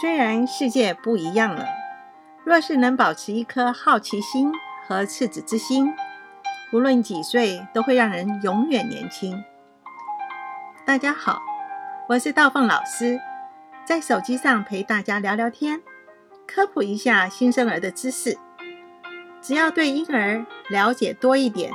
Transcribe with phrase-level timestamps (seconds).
[0.00, 1.68] 虽然世界不一样了，
[2.42, 4.50] 若是能保持一颗好奇心
[4.88, 5.94] 和赤子之心，
[6.72, 9.44] 无论几岁，都会让人永远年轻。
[10.84, 11.40] 大家好，
[12.08, 13.20] 我是道凤老师，
[13.84, 15.80] 在手机上陪大家聊聊天，
[16.44, 18.36] 科普一下新生儿的知识。
[19.40, 21.70] 只要对婴儿了解多一点，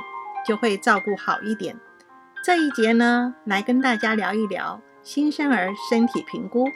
[0.46, 1.74] 就会照顾好一点。
[2.44, 6.68] 这一节呢，来跟大家聊一聊新生儿身体评估。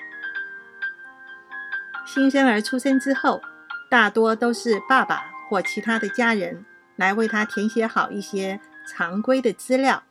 [2.07, 3.41] 新生儿出生之后，
[3.91, 6.65] 大多都是爸爸或其他的家人
[6.97, 10.03] 来为他填写好一些常规的资料，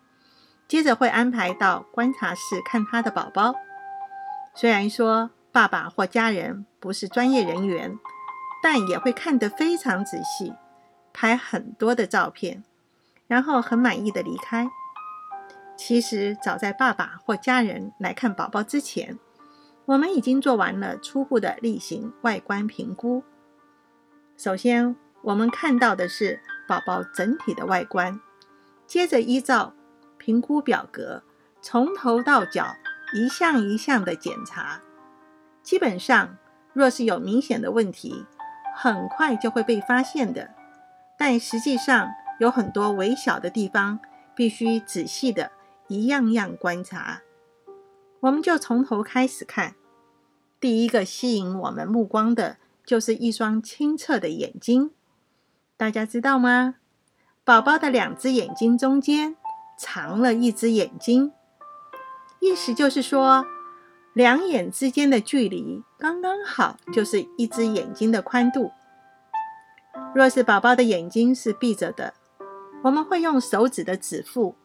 [0.68, 3.56] 接着会安排到观察室看他的宝宝。
[4.56, 7.98] 虽然说爸爸或家人不是专业人员，
[8.62, 10.54] 但也会看得非常仔细，
[11.14, 12.64] 拍很多的照片，
[13.28, 14.70] 然后很满意的离开。
[15.78, 19.18] 其实早在爸爸或家人来看宝宝之前，
[19.86, 23.24] 我们已经做完了初步的例行外观评估。
[24.38, 28.20] 首先，我们看到的是宝宝整体的外观，
[28.88, 29.74] 接着依照
[30.18, 31.24] 评估表格，
[31.62, 32.76] 从头到脚
[33.14, 34.82] 一项一项的检查。
[35.62, 36.38] 基本上，
[36.74, 38.26] 若是有明显的问题，
[38.76, 40.52] 很快就会被发现的。
[41.18, 42.10] 但实际上，
[42.40, 44.00] 有很多微小的地方，
[44.34, 45.52] 必须仔细的
[45.88, 47.22] 一样样观察。
[48.24, 49.76] 我们就从头开始看，
[50.58, 54.92] 第一个吸引我们目光的就是一双清澈的眼睛。
[55.76, 56.76] 大家知道吗？
[57.44, 59.36] 宝宝的两只眼睛中间
[59.78, 61.34] 藏了一只眼睛，
[62.40, 63.46] 意思就是说，
[64.14, 68.72] 两眼之间的距离刚刚好，就是一只眼睛的宽度。
[70.16, 72.14] 若是宝宝的眼睛是闭着的，
[72.86, 74.56] 我们会用手指的指腹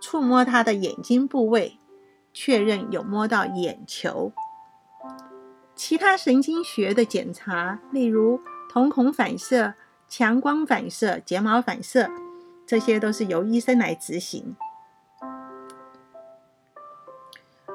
[0.00, 1.79] 触摸他的眼睛部位。
[2.32, 4.32] 确认有摸到眼球，
[5.74, 9.74] 其他神经学的检查，例如瞳孔反射、
[10.08, 12.08] 强光反射、睫毛反射，
[12.66, 14.56] 这些都是由医生来执行。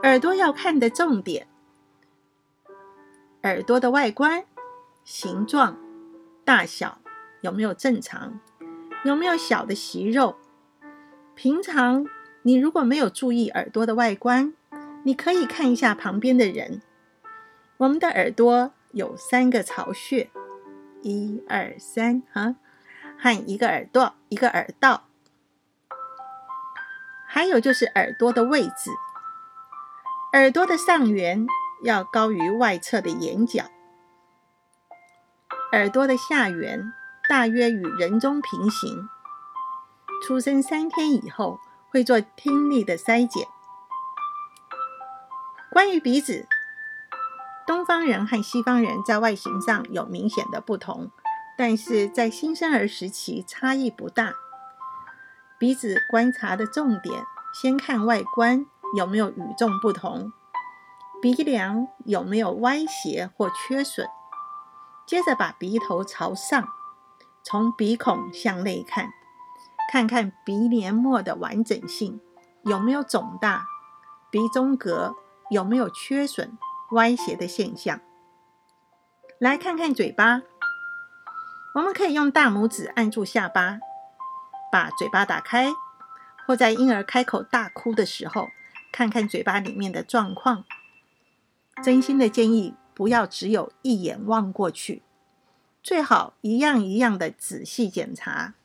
[0.03, 1.47] 耳朵要看的重点：
[3.43, 4.45] 耳朵的外观、
[5.03, 5.77] 形状、
[6.43, 6.99] 大小
[7.41, 8.39] 有没有正常，
[9.03, 10.35] 有没有小的息肉，
[11.33, 12.05] 平常。
[12.47, 14.53] 你如果没有注意耳朵的外观，
[15.01, 16.79] 你可以看一下旁边的人。
[17.77, 20.29] 我们的耳朵有三个巢穴，
[21.01, 22.55] 一二三，哈，
[23.17, 25.05] 和一个耳朵，一个耳道。
[27.25, 28.91] 还有就是耳朵的位置，
[30.33, 31.47] 耳朵的上缘
[31.83, 33.71] 要高于外侧的眼角，
[35.71, 36.93] 耳朵的下缘
[37.27, 39.09] 大约与人中平行。
[40.21, 41.59] 出生三天以后。
[41.95, 43.47] 会做听力的筛检。
[45.71, 46.45] 关于鼻子，
[47.65, 51.09] 东方人和西方人在外形上有明显的不同，
[51.57, 54.33] 但是在新生儿时期差异不大。
[55.57, 57.23] 鼻子观察的重点，
[57.61, 58.65] 先看外观
[58.97, 60.33] 有没有与众不同，
[61.21, 64.05] 鼻梁有没有歪斜或缺损，
[65.07, 66.67] 接着把鼻头朝上，
[67.41, 69.13] 从鼻孔向内看。
[69.95, 72.19] 看看鼻黏膜的完整性
[72.65, 73.65] 有没有肿大，
[74.29, 75.15] 鼻中隔
[75.49, 76.57] 有没有缺损、
[76.91, 78.01] 歪斜的现象。
[79.39, 80.41] 来看看嘴巴，
[81.75, 83.79] 我们可以用大拇指按住下巴，
[84.69, 85.71] 把嘴巴打开，
[86.45, 88.49] 或在婴儿开口大哭的时候，
[88.91, 90.65] 看看嘴巴里面的状况。
[91.81, 95.03] 真心的建议，不要只有一眼望过去，
[95.81, 98.55] 最好一样一样的仔细检查。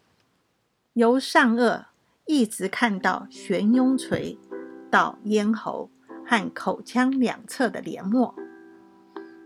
[1.00, 1.87] 由上颚
[2.27, 4.38] 一直看到悬雍垂，
[4.91, 5.88] 到咽喉
[6.27, 8.34] 和口腔两侧的黏膜，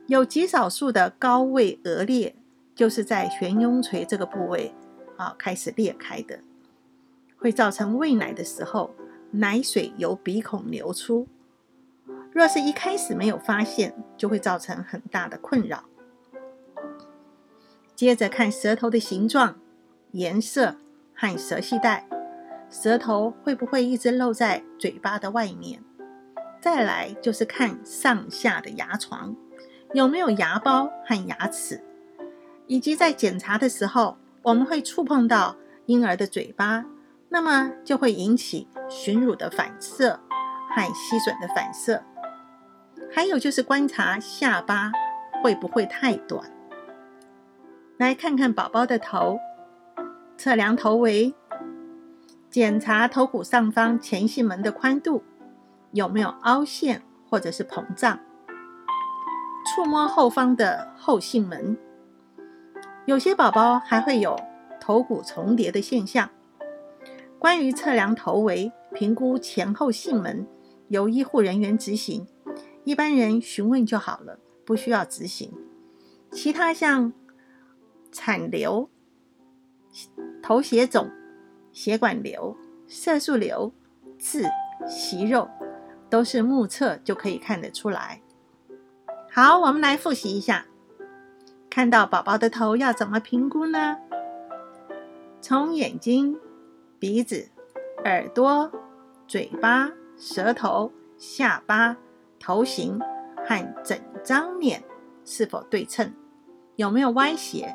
[0.09, 2.35] 有极少数的高位腭裂，
[2.75, 4.75] 就是在悬雍垂这个部位
[5.17, 6.41] 啊开始裂开的，
[7.37, 8.93] 会造成喂奶的时候
[9.31, 11.29] 奶水由鼻孔流出。
[12.33, 15.85] 若是一开始没有发现，就会造成很大的困扰。
[17.95, 19.61] 接着看舌头的形状、
[20.11, 20.79] 颜色。
[21.15, 22.07] 和舌系带，
[22.69, 25.83] 舌头会不会一直露在嘴巴的外面？
[26.61, 29.37] 再来就是看上下的牙床
[29.93, 31.83] 有没有牙包和牙齿，
[32.67, 35.57] 以及在检查的时候，我们会触碰到
[35.87, 36.85] 婴儿的嘴巴，
[37.29, 40.19] 那么就会引起寻乳的反射
[40.75, 42.03] 和吸吮的反射。
[43.13, 44.91] 还有就是观察下巴
[45.43, 46.51] 会不会太短，
[47.99, 49.39] 来看看宝宝的头。
[50.45, 51.33] 测量头围，
[52.51, 55.23] 检查头骨上方前囟门的宽度
[55.93, 57.01] 有没有凹陷
[57.31, 58.21] 或者是膨胀。
[59.65, 61.79] 触摸后方的后囟门。
[63.07, 64.39] 有些宝宝还会有
[64.79, 66.29] 头骨重叠的现象。
[67.39, 70.47] 关于测量头围、评估前后囟门，
[70.89, 72.27] 由医护人员执行，
[72.85, 75.51] 一般人询问就好了，不需要执行。
[76.31, 77.15] 其他像
[78.13, 78.91] 产瘤、
[80.47, 81.11] 头血肿、
[81.73, 82.55] 血管瘤、
[82.87, 83.73] 色素瘤、
[84.19, 84.45] 痣、
[84.87, 85.49] 息肉，
[86.11, 88.21] 都是目测就可以看得出来。
[89.31, 90.67] 好，我们来复习一下。
[91.71, 93.97] 看到宝宝的头要怎么评估呢？
[95.41, 96.39] 从眼睛、
[96.99, 97.49] 鼻子、
[98.05, 98.71] 耳朵、
[99.27, 101.97] 嘴巴、舌头、下巴、
[102.39, 103.01] 头型
[103.47, 104.85] 和整张脸
[105.25, 106.13] 是否对称，
[106.77, 107.75] 有没有歪斜，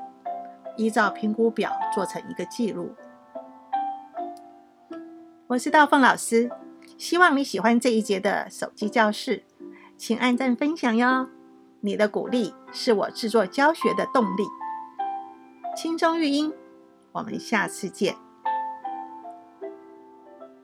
[0.80, 2.96] 依照评估表做成一个记录。
[5.48, 6.50] 我是道凤老师，
[6.98, 9.44] 希望你喜欢这一节的手机教室，
[9.98, 11.28] 请按赞分享哟。
[11.82, 14.44] 你的鼓励是我制作教学的动力。
[15.76, 16.54] 轻松育婴，
[17.12, 18.16] 我们下次见。